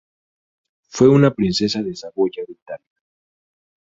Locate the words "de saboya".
1.83-2.43